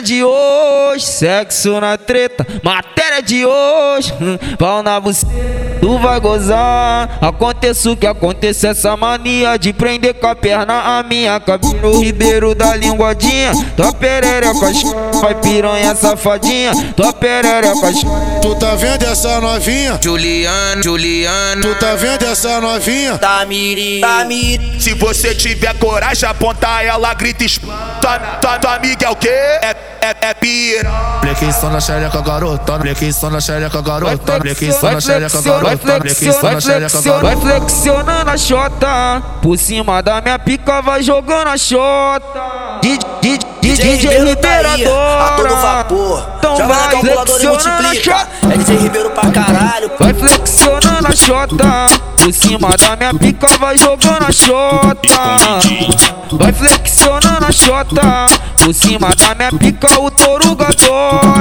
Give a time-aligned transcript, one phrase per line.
[0.00, 0.22] De
[0.98, 2.46] hoje, sexo na treta.
[2.62, 5.32] Matéria de hoje, hum, pau na buceta.
[5.80, 8.68] Tu vai gozar, aconteça o que aconteça.
[8.68, 11.74] Essa mania de prender com a perna a minha cabeça.
[11.76, 14.72] No Ribeiro da linguadinha, tua perereca,
[15.20, 16.72] vai piranha safadinha.
[16.96, 17.92] Tua perereca,
[18.42, 19.98] Tu tá vendo essa novinha?
[20.02, 21.62] Juliana, Juliana.
[21.62, 23.16] Tu tá vendo essa novinha?
[23.18, 24.80] Tamiri, Tamiri.
[24.80, 27.98] Se você tiver coragem, aponta ela, grita explana.
[28.00, 29.28] Tua, tua, tua amiga é o quê?
[29.28, 29.76] É,
[30.08, 30.90] é, é pira.
[31.20, 32.78] Blequei só na xereca, garota.
[32.78, 33.98] Blequei só na xereca, só
[34.80, 39.22] Vai na xereca, só flexionando, na xereca, flexionando, vai flexionando a xota.
[39.42, 42.78] Por cima da minha pica vai jogando a xota.
[42.80, 46.26] DJ, DJ, DJ, Ribeiro tá a todo vapor.
[46.38, 48.28] Então Joga vai flexionando a xota.
[48.42, 49.90] É DJ Ribeiro pra caralho.
[49.98, 51.86] Vai flexionando a xota.
[52.16, 54.98] Por cima da minha pica vai jogando a xota.
[56.32, 58.47] Vai flexionando a xota.
[58.64, 61.40] Por cima da minha pica o touro gadota.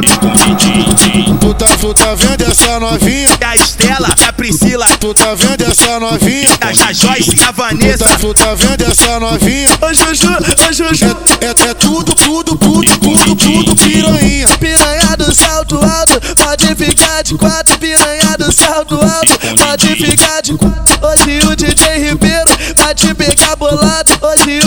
[1.39, 3.29] Tu tá, tu tá vendo essa novinha?
[3.41, 6.49] É a Estela, é a Priscila, Tu tá vendo essa novinha?
[6.61, 8.05] é a Joyce, é a Tu Vanessa.
[8.05, 9.69] tá, tu tá vendo essa novinha?
[9.81, 10.29] Ô Juju,
[10.69, 11.17] ô Juju.
[11.41, 14.47] É, é, é tudo, tudo, tudo, tudo, tudo piranha.
[14.59, 17.77] Piranha do salto alto, pode ficar de quatro.
[17.79, 20.77] Piranha do salto alto, pode ficar de quatro.
[21.01, 24.11] Hoje o DJ Ribeiro vai te pegar bolado.
[24.21, 24.59] Hoje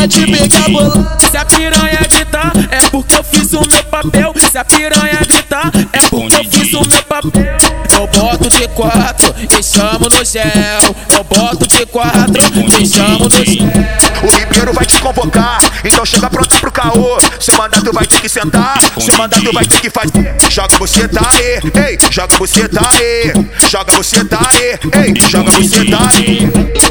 [0.00, 4.32] Se a piranha gritar, é porque eu fiz o meu papel.
[4.50, 7.58] Se a piranha gritar, é porque eu fiz o meu papel.
[7.92, 10.96] Eu boto de quatro e chamo no gel.
[11.14, 12.42] Eu boto de quatro
[12.80, 14.00] e chamo no gel.
[14.22, 17.18] O Ribeiro vai te convocar, então chega pronto pro caô.
[17.38, 20.34] Seu mandato vai ter que sentar, seu mandato vai ter que fazer.
[20.48, 23.32] Joga você tá aí, ei, joga você tá aí,
[23.68, 26.89] joga você tá aí, ei, joga você tá aí.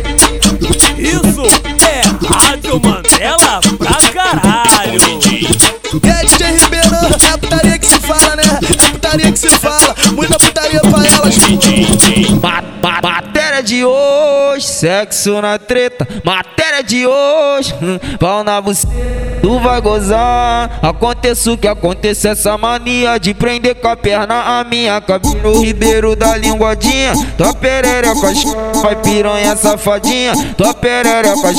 [13.03, 16.07] Matéria de hoje, sexo na treta.
[16.23, 19.28] Matéria de hoje, hum, pau na buceta.
[19.41, 22.29] Tu vai gozar, aconteça o que aconteça.
[22.29, 25.35] Essa mania de prender com a perna a minha cabeça.
[25.37, 28.33] No Ribeiro da linguadinha, tua perereca,
[28.81, 30.33] vai piranha safadinha.
[30.57, 31.53] Tua perereca,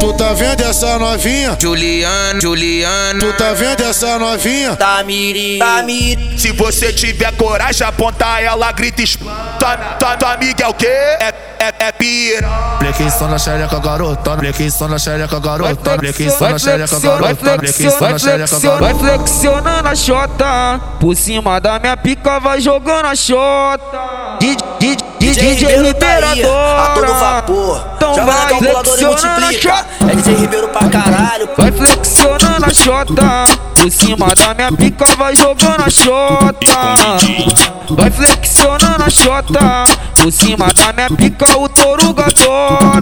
[0.00, 1.56] Tu tá vendo essa novinha?
[1.60, 3.18] Juliana, Juliana.
[3.18, 4.76] Tu tá vendo essa novinha?
[4.76, 6.38] Tamiri, Tamiri.
[6.38, 9.56] Se você tiver coragem, aponta ela, grita explana.
[9.58, 10.86] Tua, tua, tua amiga é o quê?
[10.86, 11.34] É,
[11.66, 12.48] é, é pira.
[12.78, 14.36] Blequei só na xereca, garota.
[14.36, 19.88] Blequei só na xereca, só vai na xereca, flexionando, vai na xereca, flexionando, vai flexionando
[19.88, 20.80] a xota.
[21.00, 24.36] Por cima da minha pica vai jogando a xota.
[24.38, 27.84] DJ, DJ, DJ, Ribeiro tá aí, a todo vapor.
[27.96, 29.76] Então Joga na vai calculadora e flexionando a multiplica.
[29.76, 29.86] xota.
[30.00, 31.48] É DJ Ribeiro pra caralho.
[31.56, 33.44] Vai flexionando a xota.
[33.74, 37.16] Por cima da minha pica vai jogando a xota.
[37.90, 39.84] Vai flexionando a xota.
[40.22, 42.98] Por cima da minha pica o touro gadota.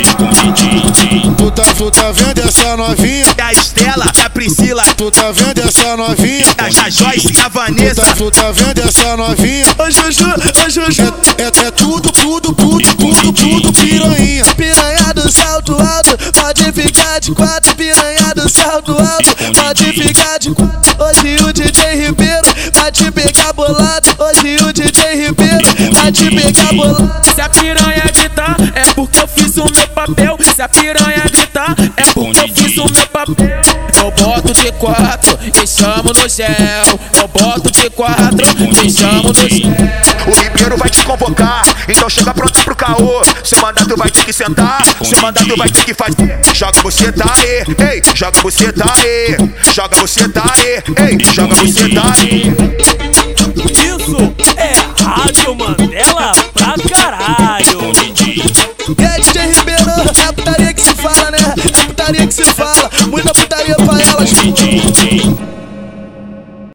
[1.37, 3.27] Tu tá, tu tá vendo essa novinha?
[3.39, 6.47] É a Estela, é a Priscila, Tu tá vendo essa novinha?
[6.59, 8.03] é a Joyce, é a Tu Vanessa.
[8.03, 9.67] tá, tu tá vendo essa novinha?
[9.79, 10.27] Ô Juju,
[10.67, 11.15] ô Juju.
[11.39, 14.45] É, é, é tudo, tudo, tudo, tudo, tudo piranha.
[14.57, 17.75] Piranha do salto alto, pode ficar de quatro.
[17.77, 20.75] Piranha do salto alto, pode ficar de quatro.
[20.99, 23.84] Hoje o DJ Ribeiro vai te pegar bolado.
[26.13, 27.23] Pegar.
[27.35, 30.37] Se a piranha gritar, é porque eu fiz o meu papel.
[30.55, 33.63] Se a piranha gritar, é porque eu fiz o meu papel.
[33.97, 37.01] Eu boto de quatro e chamo no gel.
[37.19, 38.47] Eu boto de quatro
[38.85, 40.05] e chamo no gel.
[40.27, 43.23] O Ribeiro vai te convocar, então chega pronto pro caô.
[43.43, 46.39] Seu mandato vai ter que sentar, seu mandato vai ter que fazer.
[46.53, 49.37] Joga você tá aí, ei, joga você tá aí,
[49.73, 52.94] joga você tá aí, ei, joga você tá aí.
[56.25, 57.93] Mandela pra caralho.
[58.99, 61.39] E aí, DJ Ribeiro, é a putaria que se fala, né?
[61.39, 62.91] É a putaria que se fala.
[63.09, 65.54] Muita putaria pra elas.